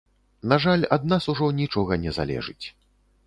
[0.51, 2.65] На жаль, ад нас ужо нічога не залежыць.